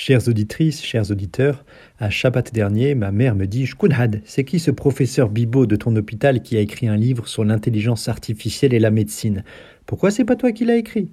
[0.00, 1.64] Chères auditrices, chers auditeurs,
[1.98, 5.96] à Shabbat dernier, ma mère me dit Shkunhad, c'est qui ce professeur Bibo de ton
[5.96, 9.42] hôpital qui a écrit un livre sur l'intelligence artificielle et la médecine?
[9.86, 11.08] Pourquoi c'est pas toi qui l'as écrit?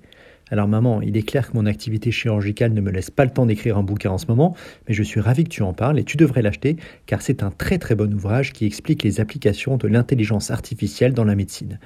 [0.52, 3.48] Alors maman, il est clair que mon activité chirurgicale ne me laisse pas le temps
[3.48, 4.56] d'écrire un bouquin en ce moment,
[4.88, 6.76] mais je suis ravi que tu en parles et tu devrais l'acheter
[7.08, 11.24] car c'est un très très bon ouvrage qui explique les applications de l'intelligence artificielle dans
[11.24, 11.80] la médecine.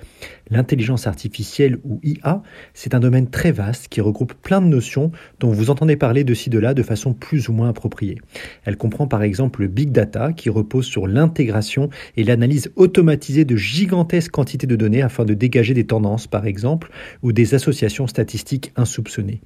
[0.49, 2.43] L'intelligence artificielle ou IA,
[2.73, 6.33] c'est un domaine très vaste qui regroupe plein de notions dont vous entendez parler de
[6.33, 8.17] ci de là de façon plus ou moins appropriée.
[8.65, 13.55] Elle comprend par exemple le big data qui repose sur l'intégration et l'analyse automatisée de
[13.55, 16.91] gigantesques quantités de données afin de dégager des tendances par exemple
[17.23, 19.41] ou des associations statistiques insoupçonnés.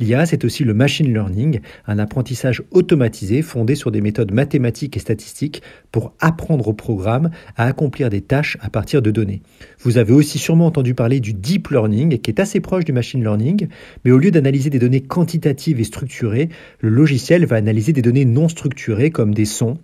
[0.00, 5.00] L'IA, c'est aussi le machine learning, un apprentissage automatisé fondé sur des méthodes mathématiques et
[5.00, 9.42] statistiques pour apprendre au programme à accomplir des tâches à partir de données.
[9.80, 13.22] Vous avez aussi sûrement entendu parler du deep learning, qui est assez proche du machine
[13.22, 13.68] learning,
[14.04, 16.48] mais au lieu d'analyser des données quantitatives et structurées,
[16.80, 19.78] le logiciel va analyser des données non structurées comme des sons,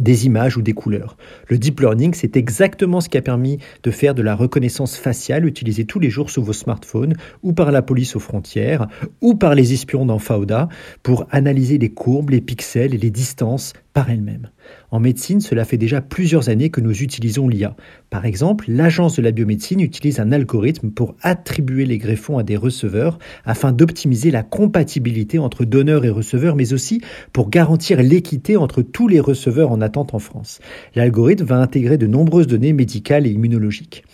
[0.00, 1.16] des images ou des couleurs.
[1.48, 5.46] Le deep learning, c'est exactement ce qui a permis de faire de la reconnaissance faciale
[5.46, 8.88] utilisée tous les jours sur vos smartphones ou par la police aux frontières
[9.20, 10.68] ou par les espions dans Fauda
[11.02, 13.72] pour analyser les courbes, les pixels et les distances
[14.06, 14.50] elle-même.
[14.90, 17.74] En médecine, cela fait déjà plusieurs années que nous utilisons l'IA.
[18.10, 22.56] Par exemple, l'Agence de la biomédecine utilise un algorithme pour attribuer les greffons à des
[22.56, 27.00] receveurs afin d'optimiser la compatibilité entre donneurs et receveurs, mais aussi
[27.32, 30.60] pour garantir l'équité entre tous les receveurs en attente en France.
[30.94, 34.04] L'algorithme va intégrer de nombreuses données médicales et immunologiques.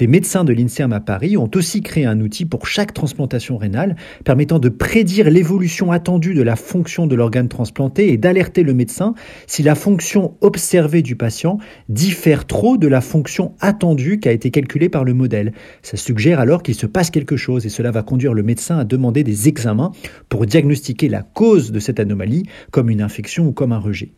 [0.00, 3.96] Des médecins de l'INSERM à Paris ont aussi créé un outil pour chaque transplantation rénale
[4.24, 9.12] permettant de prédire l'évolution attendue de la fonction de l'organe transplanté et d'alerter le médecin
[9.46, 11.58] si la fonction observée du patient
[11.90, 15.52] diffère trop de la fonction attendue qui a été calculée par le modèle.
[15.82, 18.84] Ça suggère alors qu'il se passe quelque chose et cela va conduire le médecin à
[18.84, 19.92] demander des examens
[20.30, 24.12] pour diagnostiquer la cause de cette anomalie comme une infection ou comme un rejet.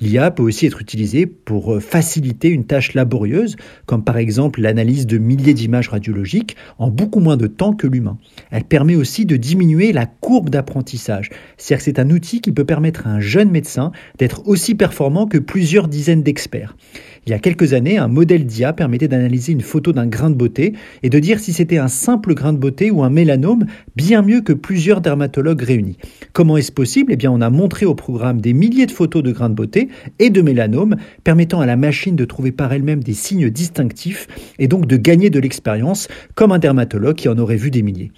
[0.00, 3.54] L'IA peut aussi être utilisée pour faciliter une tâche laborieuse,
[3.86, 8.18] comme par exemple l'analyse de milliers d'images radiologiques en beaucoup moins de temps que l'humain.
[8.50, 11.30] Elle permet aussi de diminuer la courbe d'apprentissage.
[11.56, 15.26] C'est-à-dire que c'est un outil qui peut permettre à un jeune médecin d'être aussi performant
[15.26, 16.76] que plusieurs dizaines d'experts.
[17.24, 20.34] Il y a quelques années, un modèle d'IA permettait d'analyser une photo d'un grain de
[20.34, 20.72] beauté
[21.04, 24.40] et de dire si c'était un simple grain de beauté ou un mélanome, bien mieux
[24.40, 25.98] que plusieurs dermatologues réunis.
[26.32, 27.12] Comment est-ce possible?
[27.12, 29.88] Eh bien, on a montré au programme des milliers de photos de grains de beauté
[30.18, 34.26] et de mélanomes, permettant à la machine de trouver par elle-même des signes distinctifs
[34.58, 38.10] et donc de gagner de l'expérience, comme un dermatologue qui en aurait vu des milliers.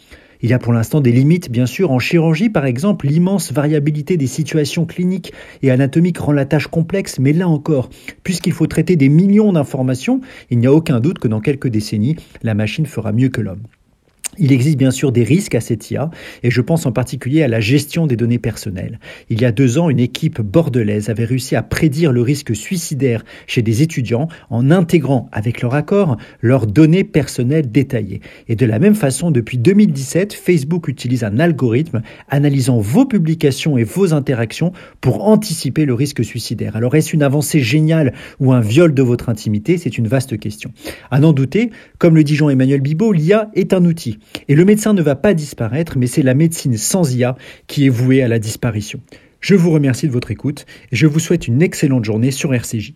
[0.44, 1.90] Il y a pour l'instant des limites, bien sûr.
[1.90, 5.32] En chirurgie, par exemple, l'immense variabilité des situations cliniques
[5.62, 7.88] et anatomiques rend la tâche complexe, mais là encore,
[8.24, 12.16] puisqu'il faut traiter des millions d'informations, il n'y a aucun doute que dans quelques décennies,
[12.42, 13.62] la machine fera mieux que l'homme.
[14.38, 16.10] Il existe bien sûr des risques à cette IA,
[16.42, 18.98] et je pense en particulier à la gestion des données personnelles.
[19.30, 23.24] Il y a deux ans, une équipe bordelaise avait réussi à prédire le risque suicidaire
[23.46, 28.20] chez des étudiants en intégrant, avec leur accord, leurs données personnelles détaillées.
[28.48, 33.84] Et de la même façon, depuis 2017, Facebook utilise un algorithme analysant vos publications et
[33.84, 36.76] vos interactions pour anticiper le risque suicidaire.
[36.76, 39.78] Alors est-ce une avancée géniale ou un viol de votre intimité?
[39.78, 40.72] C'est une vaste question.
[41.10, 44.18] À n'en douter, comme le dit Jean-Emmanuel Bibot, l'IA est un outil.
[44.48, 47.36] Et le médecin ne va pas disparaître, mais c'est la médecine sans IA
[47.66, 49.00] qui est vouée à la disparition.
[49.40, 52.94] Je vous remercie de votre écoute et je vous souhaite une excellente journée sur RCJ.